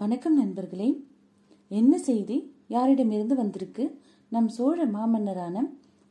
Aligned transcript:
வணக்கம் 0.00 0.36
நண்பர்களே. 0.36 1.04
என்ன 1.68 1.98
செய்தி? 1.98 2.54
யாரிடமிருந்து 2.68 3.34
வந்திருக்கு? 3.34 4.00
நம் 4.28 4.48
சோழ 4.48 4.86
மாமன்னரான 4.86 5.60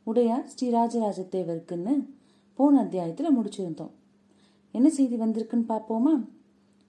உடையார் 0.04 0.50
ஸ்ரீராஜராஜ 0.50 1.24
தேவருக்குன்னு 1.30 2.10
போன 2.54 2.80
அத்தியாயத்தில் 2.80 3.38
முடிச்சிருந்தோம். 3.38 3.90
என்ன 4.72 4.88
செய்தி 4.88 5.16
வந்திருக்குன்னு 5.16 5.64
பார்ப்போமா? 5.68 6.28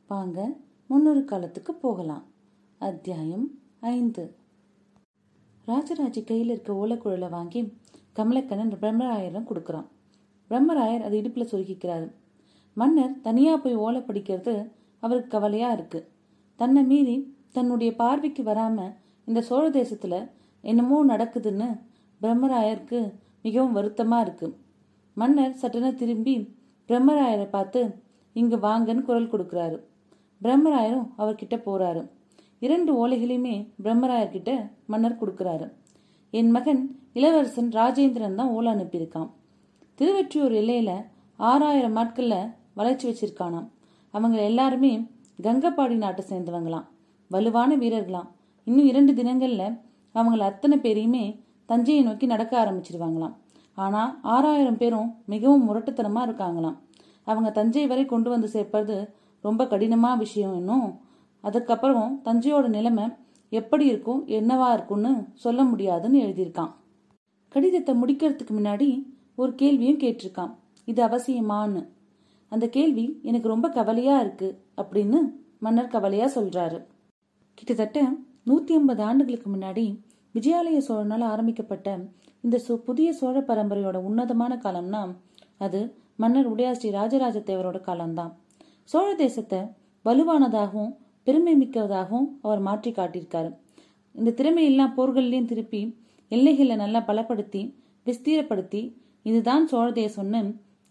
வாங்க 0.08 0.58
முன்னொரு 0.88 1.26
காலத்துக்கு 1.26 1.74
போகலாம். 1.74 2.24
அத்தியாயம் 2.78 3.60
ஐந்து. 3.80 4.36
ராஜராஜ 5.66 6.22
கையில் 6.22 6.50
இருக்க 6.50 6.74
ஓலக்குழலை 6.74 7.30
வாங்கி 7.30 7.64
கமலக்கண்ணன் 8.16 8.78
பிரம்மராயரிடம் 8.82 9.50
கொடுக்குறான். 9.52 9.88
பிரம்மராயர் 10.50 11.02
அதை 11.02 11.20
இடுப்பில் 11.20 11.52
சொருகிக்கிறாரு. 11.52 12.12
மன்னர் 12.74 13.22
தனியாக 13.22 13.62
போய் 13.62 13.76
ஓலை 13.76 14.02
படிக்கிறது 14.02 14.72
அவருக்கு 15.00 15.40
கவலையாக 15.40 15.82
இருக்குது 15.82 16.10
தன்னை 16.62 16.82
மீறி 16.92 17.16
தன்னுடைய 17.56 17.92
பார்வைக்கு 18.02 18.44
வராமல் 18.50 18.94
இந்த 19.28 19.40
சோழ 19.50 19.64
தேசத்தில் 19.80 20.20
என்னமோ 20.64 20.98
நடக்குதுன்னு 21.12 21.70
பிரம்மராயருக்கு 22.22 23.00
மிகவும் 23.46 23.76
வருத்தமாக 23.78 24.26
இருக்கு. 24.26 24.48
மன்னர் 25.18 25.56
சட்டென 25.62 25.88
திரும்பி 26.02 26.36
பிரம்மராயரை 26.90 27.48
பார்த்து 27.56 27.82
இங்கு 28.36 28.58
வாங்கன்னு 28.66 29.08
குரல் 29.08 29.32
கொடுக்குறாரு. 29.34 29.78
பிரம்மராயரும் 30.42 31.08
அவர்கிட்ட 31.22 31.56
போறாரு. 31.68 32.02
இரண்டு 32.66 32.92
ஓலைகளையுமே 33.02 33.56
பிரம்மராயர்கிட்ட 33.84 34.52
மன்னர் 34.92 35.20
கொடுக்குறாரு. 35.22 35.68
என் 36.40 36.52
மகன் 36.58 36.82
இளவரசன் 37.20 37.72
ராஜேந்திரன் 37.80 38.38
தான் 38.40 38.52
ஓலை 38.58 38.70
அனுப்பியிருக்கான். 38.76 39.30
திருவெற்றியூர் 40.00 40.56
எல்லையில 40.62 40.92
ஆறாயிரம் 41.40 41.98
நாட்கள்ல 42.00 42.36
வளர்ச்சி 42.80 43.06
வச்சிருக்கானாம். 43.10 43.68
அவங்க 44.14 44.38
எல்லாருமே 44.52 44.94
கங்கப்பாடி 45.42 45.96
நாட்டை 45.96 46.26
சேர்ந்தவங்களாம். 46.30 46.88
வலுவான 47.28 47.78
வீரர்களாம். 47.78 48.30
இன்னும் 48.64 48.86
இரண்டு 48.86 49.14
தினங்கள்ல 49.14 49.80
அவங்கள 50.14 50.38
அத்தனை 50.38 50.78
பேரையுமே 50.78 51.44
தஞ்சையை 51.66 52.04
நோக்கி 52.04 52.26
நடக்க 52.26 52.66
ஆரம்பிச்சிருவாங்களாம். 52.66 53.36
ஆனா 53.76 54.20
ஆறாயிரம் 54.22 54.78
பேரும் 54.78 55.16
மிகவும் 55.26 55.66
முரட்டுத்தனமா 55.70 56.22
இருக்காங்களாம். 56.28 56.78
அவங்க 57.24 57.52
தஞ்சை 57.52 57.88
வரை 57.88 58.06
கொண்டு 58.06 58.30
வந்து 58.30 58.48
சேர்ப்பது 58.48 59.14
ரொம்ப 59.42 59.64
கடினமா 59.64 60.18
விஷயம் 60.18 60.56
இன்னும். 60.56 61.00
அதுக்கப்புறம் 61.42 62.22
தஞ்சையோட 62.26 62.68
நிலைமை 62.68 63.04
எப்படி 63.50 63.86
இருக்கும் 63.86 64.28
என்னவா 64.28 64.74
இருக்கும்னு 64.74 65.26
சொல்ல 65.34 65.64
முடியாதுன்னு 65.64 66.20
எழுதியிருக்கான். 66.20 66.72
கடிதத்தை 67.50 67.96
முடிக்கிறதுக்கு 68.02 68.52
முன்னாடி 68.52 69.06
ஒரு 69.36 69.56
கேள்வியும் 69.56 70.00
கேட்டிருக்கான். 70.00 70.56
இது 70.86 71.06
அவசியமான்னு. 71.06 71.88
அந்த 72.52 72.66
கேள்வி 72.68 73.06
எனக்கு 73.30 73.48
ரொம்ப 73.48 73.68
கவலையா 73.70 74.16
இருக்கு 74.24 74.50
அப்படின்னு 74.82 75.20
மன்னர் 75.66 75.94
கவலையா 75.96 76.28
சொல்றாரு. 76.36 76.80
கிட்டத்தட்ட 77.58 78.00
நூத்தி 78.50 78.72
ஐம்பது 78.78 79.02
ஆண்டுகளுக்கு 79.10 79.48
முன்னாடி 79.56 79.86
விஜயாலய 80.36 80.80
சோழனால் 80.88 81.26
ஆரம்பிக்கப்பட்ட 81.34 81.88
இந்த 82.46 82.58
புதிய 82.86 83.10
சோழ 83.14 83.38
பரம்பரையோட 83.40 83.98
உன்னதமான 84.10 84.54
காலம்னா 84.66 85.02
அது 85.58 85.82
மன்னர் 86.16 86.50
உடையாஸ்ரீ 86.54 86.90
ராஜராஜ 86.92 87.38
தேவரோட 87.40 87.78
காலம்தான். 87.82 88.32
சோழ 88.92 89.10
தேசத்தை 89.16 89.60
வலுவானதாகவும் 90.06 90.94
பெருமை 91.28 91.54
மிக்கதாகவும் 91.62 92.28
அவர் 92.42 92.62
மாற்றி 92.68 92.92
காட்டியிருக்காரு. 92.92 93.50
இந்த 94.16 94.34
திறமையெல்லாம் 94.40 94.96
போர்கள்லையும் 94.98 95.50
திருப்பி 95.52 95.82
எல்லைகளை 96.32 96.76
நல்லா 96.76 97.00
பலப்படுத்தி 97.08 97.62
விஸ்தீரப்படுத்தி 98.06 98.82
இதுதான் 99.30 99.66
சோழ 99.72 99.88
தேசம்னு 100.02 100.42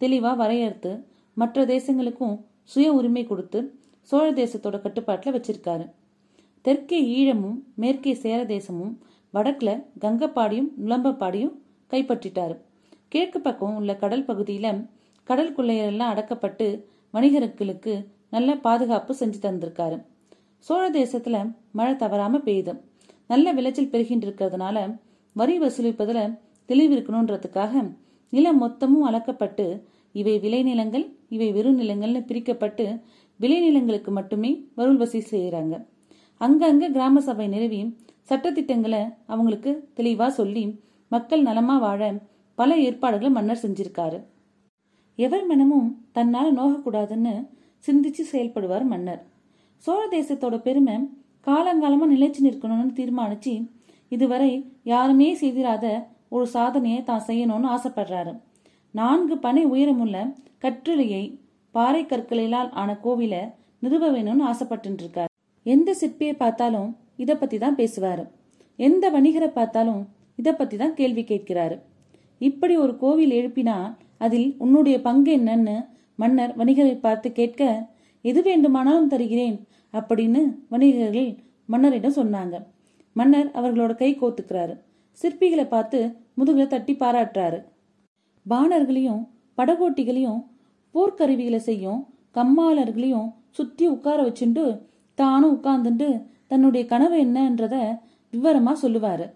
தெளிவா 0.01 0.33
வரையறுத்து 0.43 0.93
மற்ற 1.35 1.65
தேசங்களுக்கும் 1.65 2.37
சுய 2.63 2.93
உரிமை 2.93 3.27
கொடுத்து 3.27 3.59
சோழ 4.03 4.33
தேசத்தோட 4.33 4.81
கட்டுப்பாட்டில் 4.81 5.35
வச்சிருக்காரு. 5.37 5.87
தெற்கே 6.63 6.99
ஈழமும் 7.19 7.59
மேற்கே 7.75 8.15
சேர 8.15 8.45
தேசமும் 8.45 8.95
வடக்கில் 9.31 9.75
கங்கப்பாடியும் 10.01 10.71
நுளம்பப்பாடியும் 10.85 11.55
கைப்பற்றிட்டாரு. 11.91 12.57
கிழக்கு 13.09 13.41
பக்கம் 13.41 13.77
உள்ள 13.77 13.97
கடல் 13.97 14.25
பகுதியில் 14.25 14.87
கடல் 15.25 15.55
கொள்ளையரெல்லாம் 15.57 16.13
அடக்கப்பட்டு 16.13 16.67
வணிகர்களுக்கு 17.15 18.07
நல்ல 18.31 18.51
பாதுகாப்பு 18.57 19.15
செஞ்சு 19.21 19.39
தந்திருக்காரு. 19.43 19.97
சோழ 20.59 20.91
தேசத்தில் 20.91 21.39
மழை 21.73 21.97
தவறாமல் 21.97 22.43
பெய்யுது. 22.43 22.73
நல்ல 23.27 23.53
விளைச்சல் 23.53 23.93
பெருகிட்டு 23.93 24.27
இருக்கிறதுனால 24.27 24.97
வரி 25.33 25.59
வசூலிப்பதில் 25.59 26.37
தெளிவு 26.67 26.93
இருக்கணுன்றதுக்காக 26.97 27.83
நிலம் 28.33 28.61
மொத்தமும் 28.63 29.07
அளக்கப்பட்டு 29.09 29.67
இவை 30.15 30.35
விளைநிலங்கள் 30.45 31.07
இவை 31.37 31.49
வெறும் 31.53 31.79
நிலங்கள்னு 31.81 32.21
பிரிக்கப்பட்டு 32.29 32.85
விளைநிலங்களுக்கு 33.41 34.11
மட்டுமே 34.19 34.51
வருள் 34.79 35.01
வசூல் 35.03 35.31
செய்கிறாங்க 35.33 35.75
அங்கங்க 36.41 36.85
கிராம 36.97 37.21
சபை 37.29 37.47
நிறுவி 37.55 37.81
சட்டத்திட்டங்களை 38.31 39.03
அவங்களுக்கு 39.33 39.71
தெளிவா 39.99 40.27
சொல்லி 40.41 40.65
மக்கள் 41.11 41.43
நலமா 41.43 41.77
வாழ 41.79 42.01
பல 42.59 42.77
ஏற்பாடுகளை 42.87 43.31
மன்னர் 43.37 43.63
செஞ்சிருக்காரு. 43.63 44.19
எவர் 45.19 45.47
மனமும் 45.47 45.89
தன்னால் 46.17 46.51
நோகக்கூடாதுன்னு 46.59 47.35
சிந்திச்சு 47.85 48.23
செயல்படுவார் 48.33 48.85
மன்னர். 48.93 49.23
சோழ 49.85 50.01
தேசத்தோட 50.15 50.57
பெருமை 50.67 50.97
காலங்காலமா 51.47 52.07
நிலைச்சு 52.15 52.41
நிற்கணும்னு 52.47 52.93
தீர்மானிச்சு 52.99 53.55
இதுவரை 54.13 54.53
யாருமே 54.93 55.29
செய்திராத 55.35 55.87
ஒரு 56.29 56.47
சாதனையை 56.55 57.01
தான் 57.03 57.27
செய்யணும்னு 57.29 57.69
ஆசைப்படுறாரு. 57.77 58.33
நான்கு 58.99 59.35
பனை 59.39 59.63
உயரமுள்ள 59.65 60.17
கற்றிலையை 60.65 61.25
பாறை 61.75 62.03
கற்களிலால் 62.05 62.71
ஆன 62.81 62.91
கோவில 63.05 63.35
நிறுவ 63.83 64.05
வேணும்னு 64.13 64.45
ஆசைப்பட்டு 64.51 64.89
இருக்காரு 64.91 65.31
எந்த 65.67 65.91
சிற்பியை 66.01 66.35
பார்த்தாலும் 66.37 66.89
இதை 67.17 67.35
பத்தி 67.37 67.57
தான் 67.59 67.77
பேசுவாரு. 67.77 68.25
எந்த 68.79 69.05
வணிகரை 69.11 69.49
பார்த்தாலும் 69.49 70.03
இதை 70.39 70.53
பத்தி 70.53 70.77
தான் 70.77 70.95
கேள்வி 70.95 71.23
கேட்கிறாரு. 71.23 71.77
இப்படி 72.39 72.75
ஒரு 72.77 72.93
கோவில் 72.97 73.35
எழுப்பினா 73.41 73.77
அதில் 74.19 74.49
உன்னுடைய 74.59 74.97
பங்கு 75.01 75.33
என்னன்னு 75.39 75.77
மன்னர் 76.15 76.55
வணிகரை 76.57 76.95
பார்த்து 77.01 77.29
கேட்க 77.33 77.89
எது 78.25 78.43
வேண்டுமானாலும் 78.43 79.09
தருகிறேன் 79.09 79.57
அப்படின்னு 79.93 80.41
வணிகர்கள் 80.69 81.31
மன்னரிடம் 81.69 82.19
சொன்னாங்க. 82.21 82.57
மன்னர் 83.17 83.49
அவர்களோட 83.59 83.93
கை 83.95 84.11
கோத்துக்கிறாரு. 84.21 84.75
சிற்பிகளை 85.19 85.67
பார்த்து 85.69 85.99
முதுகுல 86.39 86.67
தட்டி 86.67 86.95
பாராட்டுறாரு. 86.95 87.61
பாணர்களையும் 88.49 89.29
படகோட்டிகளையும் 89.57 90.45
போர்க்கருவிகளை 90.95 91.57
செய்யும் 91.57 92.07
கம்மாளர்களையும் 92.35 93.33
சுத்தி 93.51 93.87
உட்கார 93.87 94.23
வச்சுண்டு 94.23 94.79
தானும் 95.15 95.57
உட்கார்ந்துட்டு 95.57 96.23
தன்னுடைய 96.47 96.87
கனவு 96.87 97.25
என்னன்றத 97.25 97.99
விவரமா 98.33 98.73
சொல்லுவாரு. 98.83 99.33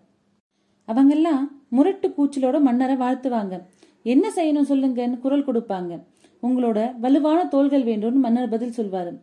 அவங்கெல்லாம் 0.88 1.48
முரட்டு 1.68 2.08
கூச்சலோட 2.08 2.60
மன்னரை 2.60 2.96
வாழ்த்துவாங்க. 2.96 3.62
என்ன 4.02 4.28
செய்யணும் 4.36 4.68
சொல்லுங்கன்னு 4.68 5.18
குரல் 5.18 5.44
கொடுப்பாங்க. 5.44 6.02
உங்களோட 6.42 6.98
வலுவான 6.98 7.46
தோள்கள் 7.46 7.84
வேண்டும்னு 7.84 8.12
மன்னர் 8.12 8.48
பதில் 8.48 8.74
சொல்வாரு. 8.76 9.20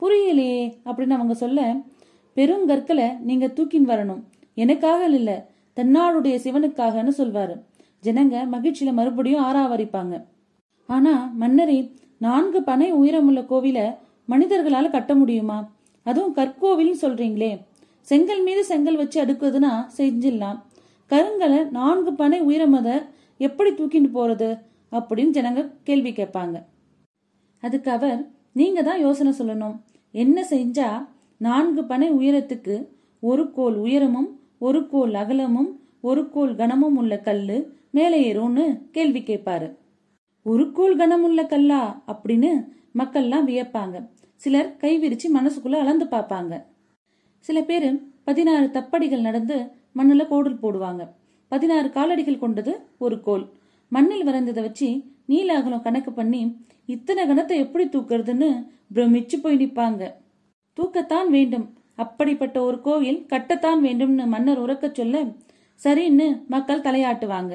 புரியலையே 0.00 0.72
அப்படின்னு 0.84 1.10
அவங்க 1.10 1.34
சொல்ல 1.34 1.74
பெருங்கற்களை 2.36 3.18
நீங்க 3.18 3.46
தூக்கின்னு 3.46 3.90
வரணும். 3.94 4.22
எனக்காக 4.54 5.04
இல்ல 5.04 5.48
தன்னாளுடைய 5.76 6.36
சிவனுக்காகன்னு 6.36 7.12
சொல்வாரு. 7.18 7.64
ஜனங்க 8.02 8.48
மகிழ்ச்சியில 8.52 8.92
மறுபடியும் 8.92 9.44
ஆறாவரிப்பாங்க. 9.44 10.24
ஆனா 10.86 11.32
மன்னரே 11.40 11.94
நான்கு 12.18 12.62
பனை 12.62 12.92
உயரமுள்ள 12.92 13.40
கோவில 13.40 13.96
மனிதர்களால 14.28 14.90
கட்ட 14.90 15.14
முடியுமா? 15.14 15.72
அதுவும் 16.02 16.36
கற்கோவில்னு 16.36 16.94
சொல்றீங்களே. 17.02 17.60
செங்கல் 18.00 18.42
மீது 18.42 18.64
செங்கல் 18.64 18.96
வச்சு 18.96 19.24
அடுக்குதுன்னா 19.24 19.88
செஞ்சிடலாம். 19.96 20.58
கருங்கலை 21.10 21.70
நான்கு 21.70 22.14
பனை 22.14 22.42
உயரமத 22.42 23.06
எப்படி 23.36 23.70
தூக்கிட்டு 23.70 24.10
போறது? 24.14 24.60
அப்படின்னு 24.92 25.36
ஜனங்க 25.36 25.70
கேள்வி 25.82 26.10
கேட்பாங்க. 26.10 26.62
அதுக்கு 27.60 27.90
அவர் 27.90 28.30
நீங்க 28.52 28.82
தான் 28.82 29.00
யோசனை 29.00 29.32
சொல்லணும். 29.38 29.80
என்ன 30.10 30.46
செஞ்சா 30.50 31.06
நான்கு 31.36 31.84
பனை 31.84 32.12
உயரத்துக்கு 32.12 32.86
ஒரு 33.20 33.50
கோல் 33.50 33.76
உயரமும் 33.76 34.40
ஒரு 34.58 34.88
கோல் 34.88 35.14
அகலமும் 35.14 35.80
ஒரு 36.00 36.30
கோல் 36.30 36.56
கனமும் 36.56 36.96
உள்ள 36.96 37.18
கல்லு 37.18 37.78
மேலே 37.90 38.18
ஏறும்னு 38.32 38.64
கேள்வி 38.90 39.20
கேட்பாரு. 39.20 39.68
ஒரு 40.42 40.72
கோல் 40.72 40.96
கனமுள்ள 40.96 41.46
கல்லா 41.46 41.80
அப்படின்னு 42.06 42.50
மக்கள்லாம் 42.94 43.48
வியப்பாங்க. 43.50 43.96
சிலர் 44.34 44.76
கை 44.76 44.92
விரிச்சு 45.00 45.28
மனசுக்குள்ள 45.34 45.74
அளந்து 45.74 46.04
பார்ப்பாங்க. 46.04 46.62
சில 47.38 47.62
பேர் 47.62 47.88
பதினாறு 48.24 48.66
தப்படிகள் 48.66 49.26
நடந்து 49.28 49.56
மண்ணுல 49.96 50.28
கோடல் 50.28 50.60
போடுவாங்க. 50.62 51.02
பதினாறு 51.48 51.88
காலடிகள் 51.88 52.38
கொண்டது 52.38 52.72
ஒரு 52.98 53.20
கோல். 53.20 53.44
மண்ணில் 53.88 54.24
வரைந்ததை 54.24 54.62
வச்சு 54.62 54.88
நீல 55.26 55.56
அகலம் 55.56 55.82
கணக்கு 55.82 56.12
பண்ணி 56.12 56.40
இத்தனை 56.86 57.22
கணத்தை 57.24 57.56
எப்படி 57.56 57.84
தூக்குறதுன்னு 57.86 58.48
பிரமிச்சு 58.94 59.36
போய் 59.42 59.56
நிற்பாங்க 59.56 60.12
தூக்கத்தான் 60.76 61.28
வேண்டும். 61.28 61.66
அப்படிப்பட்ட 61.96 62.62
ஒரு 62.62 62.80
கோவில் 62.80 63.26
கட்டத்தான் 63.30 63.82
வேண்டும்னு 63.86 64.26
மன்னர் 64.26 64.62
உறக்கச் 64.62 64.94
சொல்ல 64.94 65.24
சரின்னு 65.84 66.46
மக்கள் 66.46 66.80
தலையாட்டுவாங்க. 66.80 67.54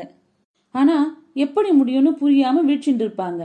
ஆனா 0.75 0.95
எப்படி 1.33 1.69
முடியும்னு 1.69 2.12
புரியாம 2.22 2.62
வீழ்ச்சிட்டு 2.68 3.04
இருப்பாங்க 3.06 3.42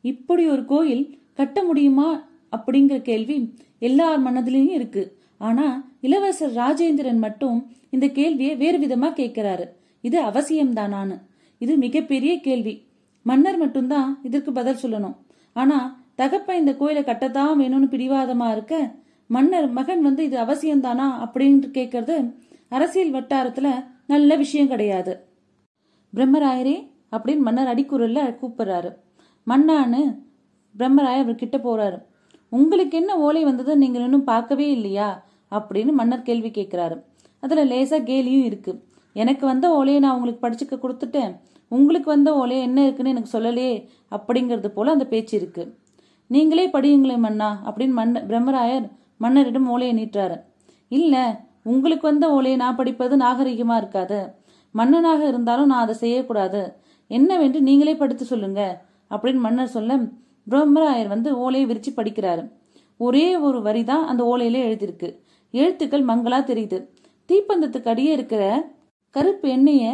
இப்படி 0.00 0.48
ஒரு 0.48 0.64
கோயில் 0.64 1.04
கட்ட 1.34 1.64
முடியுமா 1.64 2.08
அப்படிங்கிற 2.56 3.02
கேள்வி 3.02 3.36
எல்லார் 3.78 4.20
மனதிலையும் 4.24 4.74
இருக்கு. 4.78 5.02
ஆனா 5.38 5.66
இளவரசர் 6.00 6.54
ராஜேந்திரன் 6.54 7.18
மட்டும் 7.18 7.58
இந்த 7.90 8.06
கேள்வியை 8.08 8.56
வேறு 8.56 8.78
விதமா 8.78 9.08
கேட்கிறாரு. 9.20 9.64
இது 10.00 10.18
அவசியம்தானான்னு. 10.22 11.16
இது 11.58 11.76
மிகப்பெரிய 11.76 12.40
கேள்வி. 12.40 12.74
மன்னர் 13.22 13.58
மட்டும்தான் 13.58 14.20
இதற்கு 14.22 14.52
பதில் 14.52 14.82
சொல்லணும். 14.82 15.16
ஆனா 15.52 15.78
தகப்ப 16.16 16.56
இந்த 16.56 16.72
கோயிலை 16.76 17.02
கட்டத்தான் 17.02 17.60
வேணும்னு 17.60 17.90
பிடிவாதமா 17.94 18.52
இருக்க 18.52 18.74
மன்னர் 19.30 19.68
மகன் 19.70 20.02
வந்து 20.02 20.24
இது 20.24 20.36
அவசியம்தானா 20.38 21.06
அப்படின்னு 21.24 21.68
கேட்கறது 21.78 22.16
அரசியல் 22.68 23.12
வட்டாரத்துல 23.12 23.68
நல்ல 24.06 24.36
விஷயம் 24.36 24.68
கிடையாது. 24.68 25.12
பிரம்மராயரே 26.16 26.90
அப்படின்னு 27.12 27.38
மன்னர் 27.38 27.78
அடிக்குரல்ல 27.78 28.38
கூப்பிடுறாரு. 28.42 28.94
மன்னான்னு 29.46 30.18
பிரம்மராயர் 30.78 31.24
அவர்கிட்ட 31.24 31.56
போறாரு. 31.56 32.02
உங்களுக்கு 32.48 32.98
என்ன 32.98 33.18
ஓலை 33.18 33.44
வந்தது 33.44 33.76
நீங்க 33.76 33.98
இன்னும் 33.98 34.24
பார்க்கவே 34.24 34.70
இல்லையா? 34.70 35.24
அப்படின்னு 35.50 35.92
மன்னர் 35.92 36.22
கேள்வி 36.22 36.50
கேட்கிறாரு. 36.50 37.02
அதுல 37.40 37.64
லேசா 37.64 38.02
கேலியும் 38.02 38.44
இருக்கு. 38.44 38.84
எனக்கு 39.12 39.46
வந்த 39.46 39.70
ஓலையை 39.70 40.00
நான் 40.00 40.20
உங்களுக்கு 40.20 40.48
படிச்சுக்க 40.48 40.78
கொடுத்துட்டேன். 40.78 41.36
உங்களுக்கு 41.68 42.10
வந்த 42.10 42.34
ஓலையை 42.34 42.64
என்ன 42.64 42.82
இருக்குன்னு 42.82 43.10
எனக்கு 43.10 43.38
சொல்லலையே 43.38 43.88
அப்படிங்கிறது 44.10 44.66
போல 44.66 44.90
அந்த 44.90 45.06
பேச்சு 45.06 45.36
இருக்கு. 45.36 45.78
நீங்களே 46.26 46.68
படியுங்களே 46.68 47.18
மன்னா 47.18 47.62
அப்படின்னு 47.66 47.80
மன்ன 47.80 48.26
பிரம்மராயர் 48.26 48.90
மன்னரிடம் 49.16 49.68
ஓலையை 49.68 50.04
நீட்டுறாரு. 50.04 50.40
இல்ல 50.88 51.40
உங்களுக்கு 51.64 52.08
வந்த 52.08 52.30
ஓலையை 52.30 52.58
நான் 52.58 52.76
படிப்பது 52.76 53.16
நாகரிகமா 53.16 53.76
இருக்காது. 53.76 54.34
மன்னனாக 54.72 55.28
இருந்தாலும் 55.28 55.66
நான் 55.66 55.84
அதை 55.84 55.94
செய்யக்கூடாது. 55.94 56.62
என்னவென்று 57.10 57.60
நீங்களே 57.62 57.94
படித்து 57.96 58.24
சொல்லுங்க 58.24 58.60
அப்படின்னு 59.10 59.38
மன்னர் 59.38 59.74
சொல்ல 59.76 59.96
பிரம்மராயர் 60.50 61.08
வந்து 61.08 61.38
ஓலையை 61.38 61.66
விரிச்சு 61.70 61.90
படிக்கிறாரு. 61.96 62.44
ஒரே 62.96 63.36
ஒரு 63.36 63.62
வரி 63.62 63.84
தான் 63.84 64.06
அந்த 64.06 64.22
ஓலையில 64.24 64.58
எழுதியிருக்கு. 64.68 65.08
எழுத்துக்கள் 65.50 66.04
மங்களா 66.04 66.38
தெரியுது. 66.50 66.78
தீப்பந்தத்துக்கு 67.28 67.88
அடியே 67.88 68.12
இருக்கிற 68.12 68.42
கருப்பு 69.10 69.48
எண்ணெய 69.48 69.84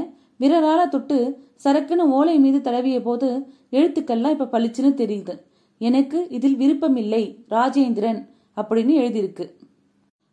விரலால 0.40 0.88
தொட்டு 0.88 1.18
சரக்குன்னு 1.64 2.04
ஓலை 2.18 2.38
மீது 2.38 2.58
தடவிய 2.70 2.98
போது 3.02 3.28
எழுத்துக்கள்லாம் 3.70 4.34
இப்ப 4.36 4.48
பளிச்சுன்னு 4.52 4.92
தெரியுது. 5.02 5.34
எனக்கு 5.80 6.28
இதில் 6.28 6.56
விருப்பம் 6.56 6.96
இல்லை 6.96 7.44
ராஜேந்திரன் 7.50 8.20
அப்படின்னு 8.56 8.94
எழுதியிருக்கு. 9.02 9.44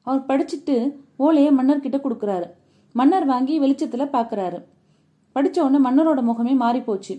அவர் 0.01 0.25
படிச்சுட்டு 0.27 0.75
ஓலையை 1.17 1.51
மன்னர்கிட்ட 1.51 1.97
கொடுக்குறாரு. 1.97 2.47
மன்னர் 2.97 3.25
வாங்கி 3.31 3.55
வெளிச்சத்துல 3.63 4.03
பாக்குறாரு. 4.15 4.59
படிச்ச 5.35 5.57
உடனே 5.63 5.79
மன்னரோட 5.85 6.19
முகமே 6.29 6.53
மாறி 6.63 6.81
போச்சு 6.89 7.13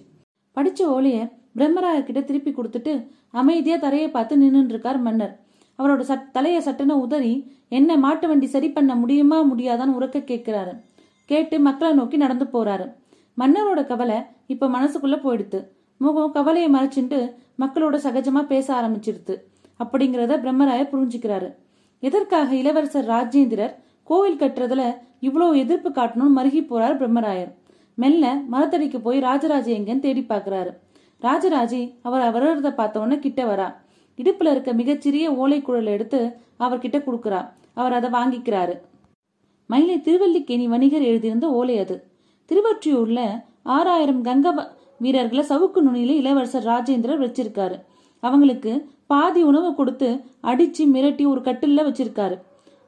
படிச்ச 0.57 0.81
ஓலைய 0.97 1.19
பிரம்மராயர் 1.57 2.07
கிட்ட 2.07 2.21
திருப்பி 2.29 2.51
கொடுத்துட்டு 2.53 2.93
அமைதியா 3.41 3.77
தரையை 3.85 4.09
பார்த்து 4.11 4.35
நின்றுருக்கார் 4.37 4.73
இருக்கார் 4.73 5.01
மன்னர். 5.07 5.35
அவரோட 5.79 6.03
சட் 6.11 6.29
தலைய 6.37 6.59
சட்டுன்னு 6.67 6.95
உதறி 7.05 7.33
என்ன 7.79 7.97
மாட்டு 8.05 8.27
வண்டி 8.29 8.47
சரி 8.55 8.69
பண்ண 8.77 8.93
முடியுமா 9.03 9.39
முடியாதான்னு 9.51 9.97
உறக்க 9.99 10.19
கேட்கிறாரு 10.31 10.73
கேட்டு 11.31 11.57
மக்களை 11.67 11.91
நோக்கி 11.99 12.17
நடந்து 12.17 12.47
போறாரு. 12.55 12.87
மன்னரோட 13.39 13.81
கவலை 13.87 14.19
இப்ப 14.53 14.69
மனசுக்குள்ள 14.77 15.17
போயிடுத்து. 15.25 15.61
முகம் 16.01 16.35
கவலையை 16.37 16.69
மறைச்சிட்டு 16.75 17.19
மக்களோட 17.63 17.97
சகஜமா 18.07 18.43
பேச 18.53 18.67
ஆரம்பிச்சிருது 18.81 19.35
அப்படிங்கிறத 19.83 20.35
பிரம்மராயர் 20.45 20.93
புரிஞ்சுக்கிறாரு. 20.93 21.49
எதற்காக 22.03 22.49
இளவரசர் 22.55 23.11
ராஜேந்திரர் 23.15 23.75
கோவில் 24.11 24.41
கட்டுறதுல 24.41 24.83
இவ்வளோ 25.23 25.57
எதிர்ப்பு 25.57 25.91
காட்டணும்னு 25.91 26.37
மருகி 26.39 26.61
போறார் 26.71 26.99
பிரம்மராயர். 27.01 27.53
மெல்ல 27.95 28.35
மரத்தடிக்கு 28.53 28.99
போய் 29.01 29.19
ராஜராஜ 29.19 29.73
எங்கன்னு 29.73 29.99
தேடி 29.99 30.27
பார்க்குறாரு. 30.29 30.73
ராஜராஜி 31.23 31.95
அவர் 32.03 32.35
வருகிறத 32.37 32.75
பார்த்த 32.75 33.01
உடனே 33.01 33.19
கிட்ட 33.19 33.45
வரா. 33.45 33.69
இடுப்புல 34.19 34.51
இருக்க 34.51 34.73
மிகச்சிறிய 34.73 35.35
ஓலை 35.35 35.63
குழலை 35.63 35.93
எடுத்து 35.93 36.21
அவர்கிட்ட 36.59 36.99
கொடுக்கறா. 37.07 37.41
அவர் 37.75 37.93
அதை 37.93 38.11
வாங்கிக்கிறாரு. 38.11 38.75
மயிலை 39.67 39.97
திருவல்லிக்கேணி 39.99 40.67
வணிகர் 40.69 41.03
எழுதியிருந்த 41.03 41.47
ஓலை 41.49 41.79
அது. 41.79 41.97
திருவற்றியூர்ல 42.51 43.21
ஆறாயிரம் 43.63 44.25
கங்க 44.25 44.69
வீரர்களை 44.99 45.45
சவுக்கு 45.49 45.81
நுனியில 45.87 46.13
இளவரசர் 46.21 46.65
ராஜேந்திரர் 46.65 47.25
வச்சிருக்காரு. 47.25 47.77
அவங்களுக்கு 48.21 48.91
பாதி 49.07 49.43
உணவு 49.43 49.75
கொடுத்து 49.75 50.21
அடிச்சு 50.43 50.85
மிரட்டி 50.95 51.27
ஒரு 51.27 51.41
கட்டில்ல 51.41 51.81
வச்சிருக்காரு. 51.89 52.37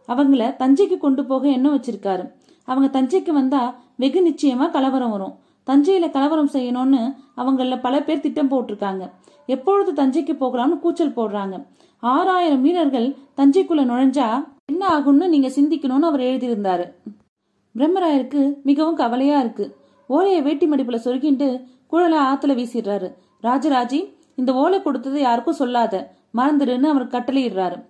அவங்கள 0.08 0.42
தஞ்சைக்கு 0.56 0.98
கொண்டு 0.98 1.24
போக 1.24 1.48
எண்ணம் 1.48 1.74
வச்சிருக்காரு. 1.76 2.24
அவங்க 2.64 3.02
தஞ்சைக்கு 3.02 3.30
வந்தா 3.30 3.74
வெகு 3.96 4.20
நிச்சயமா 4.28 4.70
கலவரம் 4.70 5.10
வரும். 5.10 5.34
தஞ்சையில 5.66 6.10
கலவரம் 6.10 6.50
செய்யணும்னு 6.52 7.14
அவங்கள 7.36 7.80
பல 7.80 8.02
பேர் 8.02 8.20
திட்டம் 8.20 8.50
போட்டிருக்காங்க. 8.50 9.10
எப்பொழுது 9.46 9.92
தஞ்சைக்கு 10.02 10.34
போகலாம்னு 10.40 10.78
கூச்சல் 10.78 11.16
போடுறாங்க. 11.16 11.66
ஆறாயிரம் 12.00 12.62
வீரர்கள் 12.62 13.16
தஞ்சைக்குள்ள 13.36 13.82
நுழைஞ்சா 13.90 14.44
என்ன 14.64 14.88
ஆகும்னு 14.88 15.28
நீங்க 15.28 15.48
சிந்திக்கணும்னு 15.48 16.08
அவர் 16.10 16.20
எழுதியிருந்தாரு. 16.20 16.84
பிரம்மராயருக்கு 17.74 18.62
மிகவும் 18.62 18.96
கவலையா 18.96 19.40
இருக்கு. 19.40 19.76
ஓலையை 20.06 20.42
வேட்டி 20.42 20.66
மடிப்புல 20.68 20.98
சொருகிண்டு 21.04 21.64
குழலை 21.86 22.18
ஆத்துல 22.18 22.56
வீசிடுறாரு. 22.60 23.14
ராஜராஜி 23.42 24.14
இந்த 24.34 24.54
ஓலை 24.54 24.82
கொடுத்தது 24.82 25.20
யாருக்கும் 25.20 25.54
சொல்லாத. 25.54 26.14
மறந்துடுன்னு 26.36 26.82
அவர் 26.82 27.06
கட்டளையிடுறாரு. 27.06 27.84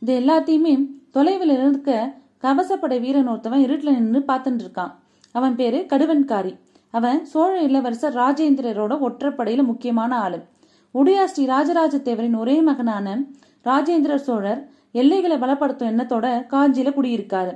இது 0.00 0.20
எல்லாத்தையுமே 0.20 0.72
தொலைவில் 1.14 1.52
இருக்க 1.54 2.14
கவசப்படை 2.42 3.00
வீரன் 3.00 3.28
ஒருத்தவன் 3.28 3.62
இருட்டில் 3.64 3.92
நின்று 3.92 4.20
பார்த்துட்டு 4.28 4.62
இருக்கான். 4.64 4.92
அவன் 5.32 5.56
பேரு 5.56 5.78
கடுவன்காரி. 5.88 6.52
அவன் 6.90 7.24
சோழ 7.24 7.62
இளவரசர் 7.62 8.14
ராஜேந்திரரோட 8.14 8.92
ஒற்றப்படையில 9.08 9.64
முக்கியமான 9.64 10.18
ஆளு. 10.18 10.38
உடையா 10.94 11.24
ஸ்ரீ 11.24 11.44
ராஜராஜ 11.46 11.96
தேவரின் 11.96 12.38
ஒரே 12.38 12.60
மகனான 12.60 13.16
ராஜேந்திர 13.64 14.14
சோழர் 14.14 14.68
எல்லைகளை 14.92 15.36
பலப்படுத்தும் 15.36 15.90
எண்ணத்தோட 15.92 16.26
காஞ்சியில 16.52 16.90
குடியிருக்காரு. 16.94 17.52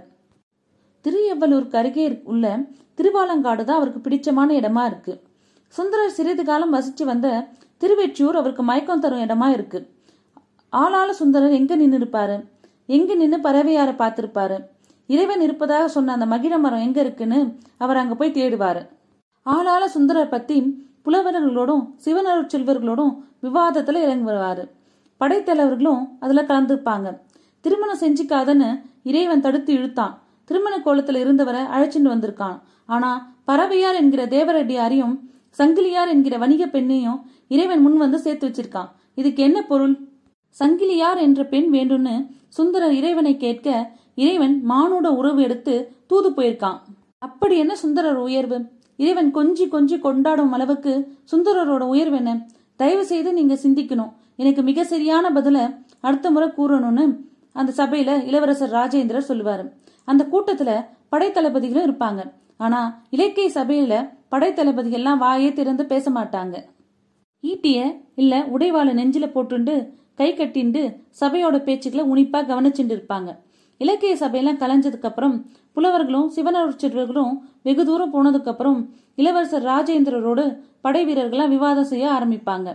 திருஎவ்வலூருக்கு 1.04 1.76
அருகே 1.76 2.20
உள்ள 2.24 2.58
திருவாலங்காடு 2.96 3.64
தான் 3.64 3.78
அவருக்கு 3.78 4.00
பிடிச்சமான 4.06 4.48
இடமா 4.60 4.84
இருக்கு. 4.84 5.22
சுந்தரர் 5.68 6.16
சிறிது 6.18 6.44
காலம் 6.44 6.74
வசிச்சு 6.74 7.04
வந்த 7.04 7.46
திருவெற்றியூர் 7.80 8.40
அவருக்கு 8.40 8.62
மயக்கம் 8.62 9.00
தரும் 9.00 9.24
இடமா 9.26 9.48
இருக்கு. 9.48 9.80
ஆளாள 10.72 11.10
சுந்தரர் 11.10 11.58
எங்க 11.60 11.76
நின்று 11.76 11.98
இருப்பாரு 11.98 12.36
எங்க 12.86 13.14
நின்று 13.14 13.38
பறவையார 13.38 13.90
பார்த்திருப்பாரு? 13.92 14.58
இறைவன் 15.06 15.40
இருப்பதாக 15.40 15.88
சொன்ன 15.88 16.12
அந்த 16.12 16.26
மகிழ 16.26 16.58
மரம் 16.58 16.80
எங்க 16.80 17.00
இருக்குன்னு 17.00 17.54
அவர் 17.78 17.96
அங்க 17.96 18.14
போய் 18.14 18.30
தேடுவாரு. 18.30 18.88
ஆளாள 19.46 19.84
சுந்தரர் 19.84 20.28
பத்தி 20.28 20.84
புலவர்களோடும் 21.04 21.86
சிவனருட் 22.04 22.52
செல்வர்களோடும் 22.54 23.16
விவாதத்துல 23.42 23.98
இறங்குவாரு 24.06 24.70
படைத்தலைவர்களும் 25.20 26.08
அதுல 26.20 26.42
கலந்துருப்பாங்க. 26.42 27.18
திருமணம் 27.60 27.98
செஞ்சுக்காதன்னு 27.98 28.82
இறைவன் 29.02 29.40
தடுத்து 29.40 29.72
இழுத்தான். 29.74 30.22
திருமண 30.44 30.78
கோலத்துல 30.78 31.16
இருந்தவரை 31.16 31.62
அழைச்சிட்டு 31.62 32.10
வந்திருக்கான். 32.14 32.60
ஆனா 32.86 33.34
பறவையார் 33.46 33.94
என்கிற 33.94 34.26
தேவரடியாரையும் 34.26 35.18
சங்கிலியார் 35.58 36.08
என்கிற 36.08 36.38
வணிக 36.38 36.66
பெண்ணையும் 36.66 37.22
இறைவன் 37.48 37.80
முன் 37.80 37.96
வந்து 37.96 38.18
சேர்த்து 38.18 38.48
வச்சிருக்கான். 38.48 38.88
இதுக்கு 39.14 39.42
என்ன 39.42 39.62
பொருள்? 39.62 39.94
சங்கிலியார் 40.58 41.20
என்ற 41.20 41.44
பெண் 41.44 41.74
வேண்டும்னு 41.74 42.26
சுந்தரர் 42.48 42.92
இறைவனை 42.92 43.36
கேட்க 43.36 43.90
இறைவன் 44.14 44.62
மானோட 44.68 45.06
உறவு 45.06 45.42
எடுத்து 45.42 45.92
தூது 46.06 46.30
போயிருக்கான். 46.30 46.78
அப்படி 47.18 47.58
என்ன 47.58 47.76
சுந்தரர் 47.76 48.16
உயர்வு? 48.16 48.64
இறைவன் 48.96 49.34
கொஞ்சி 49.34 49.64
கொஞ்சி 49.70 49.98
கொண்டாடும் 49.98 50.52
அளவுக்கு 50.52 51.14
சுந்தரரோட 51.32 51.80
உயர்வு 51.80 52.16
என்ன? 52.16 52.46
தயவு 52.76 53.04
செய்து 53.06 53.32
நீங்க 53.32 53.54
சிந்திக்கணும். 53.54 54.12
எனக்கு 54.36 54.62
மிக 54.62 54.84
சரியான 54.84 55.30
பதில 55.30 55.84
அடுத்த 56.00 56.30
முறை 56.30 56.48
கூறணும்னு 56.48 57.16
அந்த 57.52 57.72
சபையில 57.76 58.26
இளவரசர் 58.26 58.70
ராஜேந்திரர் 58.70 59.28
சொல்லுவாரு. 59.28 59.72
அந்த 60.04 60.28
கூட்டத்துல 60.32 60.84
படைத்தளபதிகளும் 61.10 61.90
இருப்பாங்க. 61.90 62.32
ஆனா 62.56 63.02
இலக்கிய 63.10 63.50
சபையில 63.54 64.10
படைத்தளபதிகள்லாம் 64.30 65.20
வாயே 65.20 65.52
திறந்து 65.52 65.84
பேச 65.84 66.10
மாட்டாங்க. 66.10 66.56
ஈட்டிய 67.42 68.00
இல்ல 68.14 68.46
உடைவாளை 68.58 68.92
நெஞ்சில 68.92 69.26
போட்டுண்டு 69.30 69.74
கை 70.16 70.34
கட்டிண்டு 70.34 70.82
சபையோட 71.20 71.56
பேச்சுக்களை 71.62 72.04
உனிப்பா 72.14 72.40
கவனிச்சுட்டு 72.50 72.94
இருப்பாங்க 72.96 73.30
இலக்கிய 73.78 74.16
சபையெல்லாம் 74.16 74.60
கலைஞ்சதுக்கு 74.60 75.02
அப்புறம் 75.02 75.34
புலவர்களும் 75.72 76.30
சிவனருச்சர்களும் 76.36 77.34
வெகு 77.62 77.84
தூரம் 77.84 78.12
போனதுக்கு 78.14 78.48
அப்புறம் 78.48 78.78
இளவரசர் 79.16 79.62
ராஜேந்திரரோடு 79.62 80.44
படை 80.80 81.02
வீரர்களாம் 81.06 81.48
விவாதம் 81.48 81.84
செய்ய 81.84 82.06
ஆரம்பிப்பாங்க. 82.08 82.68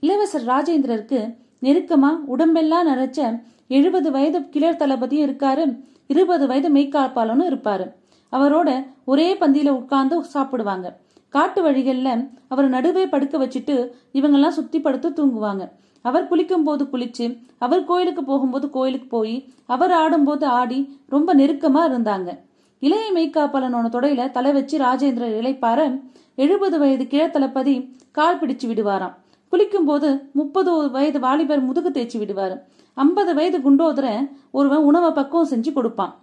இளவரசர் 0.00 0.46
ராஜேந்திரருக்கு 0.46 1.36
நெருக்கமா 1.62 2.10
உடம்பெல்லாம் 2.26 2.88
நிறைச்ச 2.88 3.42
எழுபது 3.68 4.10
வயது 4.10 4.48
கிளர் 4.48 4.76
தளபதியும் 4.76 5.26
இருக்காரு. 5.28 5.64
இருபது 6.06 6.46
வயது 6.46 6.68
மெய்காப்பாளனும் 6.74 7.50
இருப்பாரு. 7.50 7.92
அவரோட 8.32 8.86
ஒரே 9.04 9.34
பந்தியில 9.34 9.68
உட்கார்ந்து 9.68 10.24
சாப்பிடுவாங்க. 10.24 10.98
காட்டு 11.28 11.60
வழிகள்ல 11.64 12.30
அவர் 12.48 12.68
நடுவே 12.68 13.06
படுக்க 13.08 13.38
வச்சுட்டு 13.38 13.76
இவங்கெல்லாம் 14.12 14.56
சுத்தி 14.58 14.80
படுத்து 14.80 15.08
தூங்குவாங்க. 15.10 15.64
அவர் 16.02 16.28
குளிக்கும் 16.28 16.64
போது 16.64 16.84
குளிச்சு 16.84 17.44
அவர் 17.58 17.84
கோயிலுக்கு 17.84 18.24
போகும்போது 18.24 18.70
கோயிலுக்கு 18.70 19.06
போய் 19.06 19.52
அவர் 19.66 19.90
ஆடும்போது 19.90 20.44
ஆடி 20.44 20.98
ரொம்ப 21.06 21.34
நெருக்கமா 21.34 21.82
இருந்தாங்க. 21.90 22.38
இளைய 22.78 23.12
மெய்க்காப்பாளனோட 23.14 23.86
தொடையில 23.94 24.30
தலை 24.30 24.52
வச்சு 24.52 24.78
ராஜேந்திரர் 24.78 25.38
இழைப்பார 25.40 26.00
எழுபது 26.34 26.78
வயது 26.78 27.04
கிழத்தளபதி 27.04 27.94
கால் 28.12 28.38
பிடிச்சு 28.40 28.66
விடுவாராம். 28.66 29.14
குளிக்கும் 29.48 29.84
போது 29.84 30.30
முப்பது 30.32 30.90
வயது 30.90 31.20
வாலிபர் 31.20 31.62
முதுகு 31.62 31.90
தேய்ச்சி 31.90 32.18
விடுவார். 32.18 32.66
ஐம்பது 32.94 33.34
வயது 33.34 33.58
குண்டோதர 33.58 34.30
ஒருவன் 34.50 34.78
உணவை 34.78 35.10
பக்குவம் 35.10 35.48
செஞ்சு 35.48 35.72
கொடுப்பான். 35.72 36.14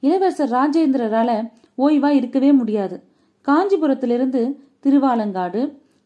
இளவரசர் 0.00 0.50
ராஜேந்திரரால 0.50 1.50
ஓய்வா 1.78 2.08
இருக்கவே 2.08 2.52
முடியாது. 2.52 3.02
காஞ்சிபுரத்திலிருந்து 3.46 4.42
திருவாலங்காடு 4.86 5.62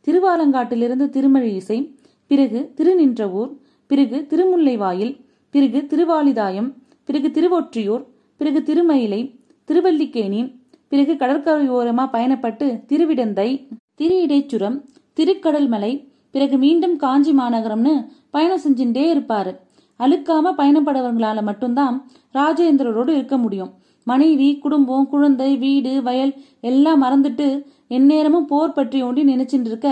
திருவாலங்காட்டிலிருந்து 0.07 1.09
திருமழி 1.09 1.55
இசை 1.55 1.98
பிறகு 2.31 2.61
திருநின்றவூர் 2.79 3.51
பிறகு 3.91 4.19
திருமுல்லைவாயில் 4.31 5.15
பிறகு 5.55 5.81
திருவாலிதாயம் 5.91 6.69
பிறகு 7.09 7.29
திருவொற்றியூர் 7.37 8.05
பிறகு 8.41 8.61
திருமயிலை 8.69 9.21
திருவல்லிக்கேணி 9.69 10.41
பிறகு 10.89 11.13
கடற்கரையோரமா 11.15 12.05
பயணப்பட்டு 12.13 12.67
திருவிடந்தை 12.91 13.49
திரு 13.95 14.17
இடைச்சுரம் 14.27 14.77
திருக்கடல்மலை 15.17 15.93
பிறகு 16.35 16.57
மீண்டும் 16.59 16.97
காஞ்சி 16.97 17.33
மாநகரம்னு 17.33 17.95
பயணம் 18.31 18.63
செஞ்சுட்டே 18.65 19.05
இருப்பாரு. 19.15 19.53
அழுக்காம 20.01 20.53
பயணப்படுறவங்களால 20.59 21.43
மட்டும்தான் 21.43 21.97
ராஜேந்திரரோடு 22.35 23.11
இருக்க 23.19 23.37
முடியும். 23.37 23.73
மனைவி 24.07 24.49
குடும்பம் 24.59 25.09
குழந்தை 25.09 25.49
வீடு 25.57 25.93
வயல் 26.03 26.33
எல்லாம் 26.61 27.03
மறந்துட்டு 27.05 27.49
எந்நேரமும் 27.97 28.47
போர் 28.47 28.77
பற்றி 28.77 28.99
ஒண்டி 29.03 29.23
நினைச்சிட்டு 29.25 29.71
இருக்க 29.71 29.89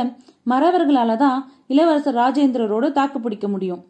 மறவர்களால 0.46 1.16
தான் 1.16 1.38
இளவரசர் 1.66 2.14
ராஜேந்திரரோடு 2.14 2.92
தாக்கு 2.92 3.20
பிடிக்க 3.20 3.48
முடியும். 3.48 3.84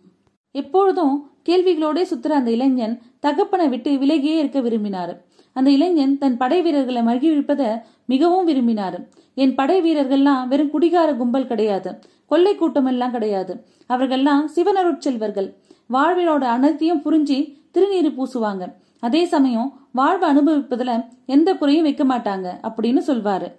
எப்பொழுதும் 0.51 1.31
கேள்விகளோடே 1.49 2.03
சுத்துற 2.03 2.29
அந்த 2.29 2.51
இளைஞன் 2.51 3.03
தகப்பனை 3.21 3.69
விட்டு 3.69 3.91
விலகியே 3.91 4.39
இருக்க 4.39 4.61
விரும்பினார். 4.61 5.25
அந்த 5.53 5.71
இளைஞன் 5.71 6.19
தன் 6.19 6.37
படை 6.37 6.63
வீரர்களை 6.63 7.03
மகிழ்விப்பதை 7.03 7.81
மிகவும் 8.07 8.45
விரும்பினார். 8.45 9.09
என் 9.35 9.55
படை 9.55 9.83
வீரர்கள்லாம் 9.83 10.49
வெறும் 10.49 10.71
குடிகார 10.71 11.15
கும்பல் 11.15 11.47
கிடையாது. 11.47 11.99
கொள்ளை 12.27 12.55
கூட்டம் 12.55 12.87
எல்லாம் 12.87 13.11
கிடையாது. 13.11 13.65
அவர்கள்லாம் 13.89 14.45
சிவனருட்செல்வர்கள். 14.57 15.55
வாழ்விலோட 15.93 16.41
அனைத்தையும் 16.41 17.03
புரிஞ்சு 17.03 17.59
திருநீர் 17.75 18.15
பூசுவாங்க. 18.19 18.73
அதே 19.01 19.25
சமயம் 19.25 19.89
வாழ்வை 19.93 20.37
அனுபவிப்பதுல 20.37 21.05
எந்த 21.27 21.55
குறையும் 21.55 21.83
வைக்க 21.83 22.05
மாட்டாங்க 22.05 22.47
அப்படின்னு 22.63 23.01
சொல்வாரு. 23.07 23.53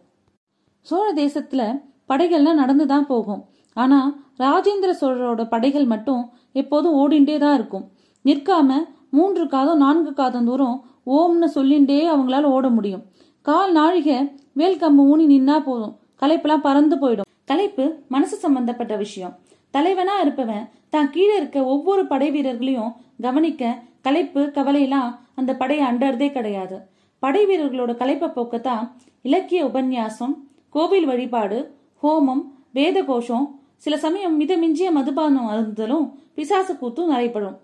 சோழ 0.81 1.13
தேசத்துல 1.13 1.81
படைகள்லாம் 2.09 2.53
நடந்துதான் 2.53 3.05
போகும். 3.05 3.45
ஆனா 3.81 4.00
ராஜேந்திர 4.43 4.91
சோழரோட 5.01 5.43
படைகள் 5.53 5.88
மட்டும் 5.93 6.24
எப்போதும் 6.62 6.98
ஓடிண்டே 7.01 7.36
தான் 7.43 7.55
இருக்கும். 7.60 7.86
நிற்காம 8.25 8.69
மூன்று 9.10 9.43
காதம் 9.48 9.81
நான்கு 9.84 10.12
காதம் 10.13 10.48
தூரம் 10.50 10.77
ஓம்னு 11.17 11.48
சொல்லிண்டே 11.55 12.00
அவங்களால 12.13 12.50
ஓட 12.55 12.67
முடியும். 12.69 13.03
கால் 13.41 13.72
நாழிகை 13.72 14.17
வேல் 14.60 14.81
கம்பு 14.81 15.03
ஊனி 15.12 15.25
நின்னா 15.34 15.57
போதும். 15.67 15.93
கலைப்பெல்லாம் 16.22 16.65
பறந்து 16.67 16.96
போயிடும். 16.96 17.29
கலைப்பு 17.51 17.86
மனசு 18.13 18.36
சம்பந்தப்பட்ட 18.46 18.93
விஷயம். 19.03 19.34
தலைவனா 19.74 20.15
இருப்பவன் 20.24 20.65
தான் 20.93 21.10
கீழே 21.13 21.34
இருக்க 21.38 21.57
ஒவ்வொரு 21.74 22.03
படை 22.12 22.27
வீரர்களையும் 22.36 22.91
கவனிக்க 23.25 23.72
கலைப்பு 24.05 24.41
கவலையெல்லாம் 24.57 25.10
அந்த 25.39 25.51
படையை 25.62 25.84
அண்டறதே 25.89 26.29
கிடையாது. 26.38 26.77
படை 27.24 27.41
வீரர்களோட 27.50 27.91
கலைப்பை 28.01 28.29
போக்கத்தான் 28.36 28.84
இலக்கிய 29.25 29.62
உபன்யாசம் 29.69 30.34
கோவில் 30.75 31.07
வழிபாடு 31.12 31.60
ஹோமம் 32.03 32.43
வேத 32.77 32.98
கோஷம் 33.10 33.46
சில 33.77 33.98
சமயம் 33.98 34.39
மிதமிஞ்சிய 34.39 34.91
மதுபானம் 34.91 35.50
அருந்துதலும் 35.50 36.13
பிசாசு 36.34 36.74
கூத்தும் 36.74 37.05
நடைபெறும். 37.05 37.60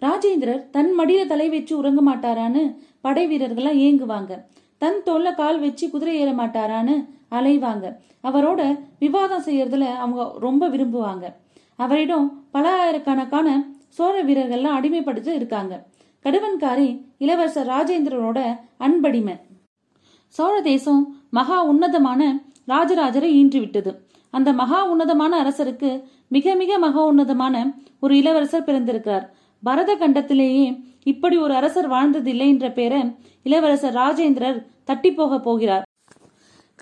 ராஜேந்திரர் 0.00 0.70
தன் 0.70 0.94
மடியில 0.98 1.26
தலை 1.26 1.48
வச்சு 1.48 1.76
உறங்க 1.76 2.00
மாட்டாரான்னு 2.10 2.76
படை 3.00 3.28
வீரர்கள்லாம் 3.28 3.80
ஏங்குவாங்க. 3.86 4.44
தன் 4.78 5.02
தோல்ல 5.06 5.34
கால் 5.34 5.60
வச்சு 5.60 5.90
குதிரை 5.90 6.16
ஏற 6.16 6.32
மாட்டாரான்னு 6.32 7.08
அலைவாங்க. 7.30 7.96
அவரோட 8.22 8.78
விவாதம் 8.98 9.42
செய்யறதுல 9.42 9.80
அவங்க 9.80 10.32
ரொம்ப 10.38 10.68
விரும்புவாங்க. 10.68 11.34
அவரிடம் 11.76 12.46
பல 12.50 12.80
ஆயிரக்கணக்கான 12.80 13.66
சோழ 13.88 14.24
வீரர்கள்லாம் 14.24 14.78
அடிமைப்படுத்தி 14.80 15.34
இருக்காங்க. 15.34 15.86
கடுவன்காரி 16.22 17.04
இளவரசர் 17.18 17.66
ராஜேந்திரனோட 17.66 18.58
அன்படிமை. 18.80 19.40
சோழ 20.26 20.60
தேசம் 20.60 21.16
மகா 21.30 21.62
உன்னதமான 21.62 22.40
ராஜராஜரை 22.68 23.30
ஈன்று 23.40 23.58
விட்டது 23.58 24.07
அந்த 24.34 24.52
மகா 24.52 24.78
உன்னதமான 24.84 25.32
அரசருக்கு 25.42 25.90
மிக 26.28 26.54
மிக 26.54 26.78
மகா 26.78 27.02
உன்னதமான 27.04 27.54
ஒரு 28.00 28.16
இளவரசர் 28.16 28.64
பிறந்திருக்கிறார். 28.64 29.26
பரத 29.62 29.90
கண்டத்திலேயே 29.94 30.66
இப்படி 31.04 31.36
ஒரு 31.36 31.54
அரசர் 31.54 31.88
வாழ்ந்ததில்லை 31.88 32.46
என்ற 32.46 32.66
பெயரை 32.70 33.00
இளவரசர் 33.42 33.94
ராஜேந்திரர் 33.94 34.58
தட்டி 34.84 35.12
போக 35.12 35.38
போகிறார். 35.40 35.84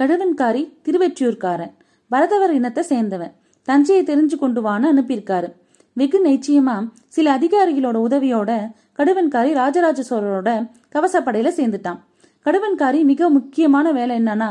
கடுவன்காரி 0.00 0.62
திருவெற்றியூர்காரன் 0.87 1.75
பரதவர் 2.11 2.53
இனத்தை 2.55 2.83
சேர்ந்தவன் 2.88 3.35
தஞ்சையை 3.69 4.03
தெரிஞ்சு 4.05 4.37
கொண்டு 4.38 4.61
வான்னு 4.62 4.91
அனுப்பியிருக்காரு. 4.93 5.49
வெகு 5.93 6.19
நிச்சயமா 6.26 6.76
சில 7.07 7.38
அதிகாரிகளோட 7.38 7.97
உதவியோட 8.07 8.50
கடுவன்காரி 8.99 9.50
ராஜராஜ 9.53 10.00
சோழரோட 10.11 10.50
கவசப்படையில 10.95 11.50
சேர்ந்துட்டான். 11.59 11.99
கடுவன்காரி 12.47 13.00
மிக 13.05 13.29
முக்கியமான 13.29 13.93
வேலை 13.93 14.15
என்னன்னா 14.21 14.50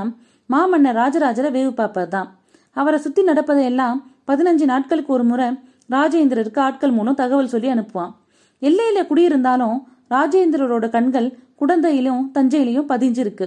மாமன்னர் 0.50 1.00
ராஜராஜரை 1.02 1.52
வேவு 1.58 1.72
பார்ப்பது 1.72 2.10
தான் 2.10 2.30
அவரை 2.76 3.00
சுத்தி 3.00 3.22
நடப்பதை 3.24 3.64
எல்லாம் 3.72 3.98
பதினஞ்சு 4.30 4.66
நாட்களுக்கு 4.72 5.12
ஒரு 5.14 5.24
முறை 5.24 5.48
ராஜேந்திரருக்கு 5.90 6.60
ஆட்கள் 6.60 6.96
மூலம் 6.98 7.20
தகவல் 7.22 7.52
சொல்லி 7.54 7.70
அனுப்புவான். 7.74 8.14
எல்லையில 8.62 9.00
குடியிருந்தாலும் 9.10 9.78
ராஜேந்திரரோட 10.10 10.86
கண்கள் 10.90 11.28
குடந்தையிலும் 11.62 12.24
தஞ்சையிலையும் 12.36 12.90
பதிஞ்சிருக்கு. 12.92 13.46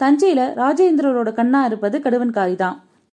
தஞ்சையில 0.00 0.40
ராஜேந்திரரோட 0.62 1.30
கண்ணா 1.38 1.60
இருப்பது 1.64 1.96
கடுவன்காரி 1.98 2.56
தான் 2.56 2.76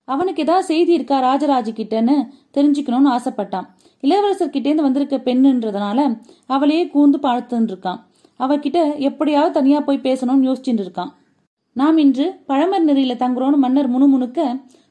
அவனுக்கு 0.08 0.44
ஏதாவது 0.44 0.66
செய்தி 0.66 0.92
இருக்கா 0.94 1.18
ராஜராஜ 1.20 1.70
கிட்டன்னு 1.72 2.16
தெரிஞ்சுக்கணும்னு 2.58 3.10
ஆசைப்பட்டான். 3.16 3.68
இளவரசர் 4.04 4.54
கிட்டேந்து 4.56 4.86
வந்திருக்க 4.86 5.16
பெண்ணுன்றதுனால 5.26 6.00
அவளையே 6.56 6.84
கூந்து 6.88 7.18
பார்த்துன்னு 7.26 7.72
இருக்கான் 7.72 8.00
அவகிட்ட 8.40 8.80
எப்படியாவது 9.00 9.52
தனியா 9.52 9.80
போய் 9.80 10.06
பேசணும்னு 10.06 10.48
யோசிச்சுட்டு 10.48 10.84
இருக்கான் 10.86 11.12
நாம் 11.76 11.98
இன்று 11.98 12.26
பழமர் 12.48 12.86
நெறியில 12.88 13.16
தங்குறோன்னு 13.24 13.58
மன்னர் 13.64 13.90
முணுமுணுக்க 13.90 14.40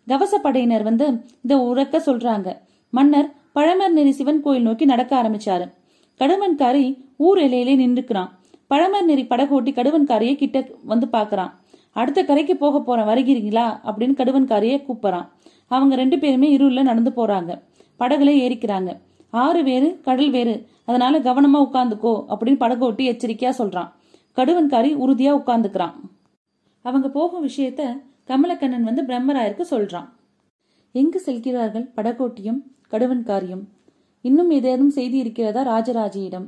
கவசப்படையினர் 0.08 0.82
வந்து 0.82 1.24
இதை 1.42 1.56
உறக்க 1.56 2.02
சொல்றாங்க. 2.06 2.56
மன்னர் 2.90 3.34
பழமர்நெறி 3.54 4.10
சிவன் 4.10 4.42
கோயில் 4.42 4.62
நோக்கி 4.62 4.84
நடக்க 4.84 5.22
ஆரம்பிச்சாரு. 5.22 5.72
கடுவன்காரி 6.18 7.04
ஊர் 7.16 7.38
எல்லையிலே 7.38 7.86
நின்றுக்கிறான். 7.86 8.28
பழமர்நெறி 8.70 9.26
படகோட்டி 9.26 9.72
கடுவன்காரியை 9.72 10.36
கிட்ட 10.36 10.68
வந்து 10.84 11.08
பாக்குறான். 11.12 11.50
அடுத்த 11.92 12.24
கரைக்கு 12.24 12.56
போக 12.56 12.80
போறேன் 12.80 13.04
வருகிறீங்களா? 13.04 13.80
அப்படின்னு 13.84 14.14
கடுவன்காரியை 14.14 14.84
கூப்பிடுறான். 14.84 15.28
அவங்க 15.66 15.94
ரெண்டு 15.94 16.18
பேருமே 16.18 16.56
இருள 16.56 16.82
நடந்து 16.82 17.12
போறாங்க. 17.16 17.62
படகுல 17.98 18.30
ஏறிக்கிறாங்க. 18.36 19.00
ஆறு 19.30 19.62
வேறு 19.62 20.00
கடல் 20.00 20.30
வேறு. 20.30 20.66
அதனால 20.84 21.18
கவனமா 21.18 21.68
உட்காந்துக்கோ 21.68 22.24
அப்படின்னு 22.28 22.56
படகோட்டி 22.56 23.06
எச்சரிக்கையா 23.06 23.52
சொல்றான். 23.58 23.92
கடுவன்காரி 24.36 24.94
உறுதியா 24.94 25.42
உட்காந்துக்கிறான். 25.44 25.92
அவங்க 26.82 27.08
போகும் 27.08 27.48
விஷயத்த 27.48 28.02
கமலக்கண்ணன் 28.28 28.88
வந்து 28.88 29.02
பிரம்மராயருக்கு 29.02 29.64
சொல்றான். 29.70 30.08
எங்கு 30.92 31.20
செல்கிறார்கள்? 31.20 31.90
படகோட்டியும் 31.96 32.60
கடுவன்காரியும். 32.90 33.64
இன்னும் 34.20 34.50
ஏதேனும் 34.50 34.90
செய்தி 34.90 35.18
இருக்கிறதா 35.18 35.62
ராஜராஜியிடம் 35.74 36.46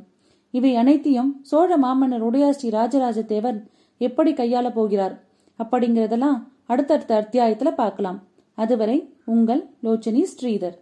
இவை 0.51 0.77
அனைத்தையும் 0.77 1.39
சோழ 1.43 1.77
மாமன்னர் 1.77 2.23
உடையார் 2.23 2.55
ஸ்ரீ 2.55 2.69
ராஜராஜ 2.69 3.23
தேவர் 3.23 3.59
எப்படி 3.99 4.33
கையாள 4.33 4.73
போகிறார்? 4.73 5.15
அப்படிங்கறதெல்லாம் 5.59 6.39
அடுத்தடுத்த 6.67 7.13
அத்தியாயத்துல 7.21 7.71
பார்க்கலாம். 7.75 8.19
அதுவரை 8.55 9.15
உங்கள் 9.25 9.63
லோச்சனி 9.83 10.23
ஸ்ரீதர். 10.35 10.77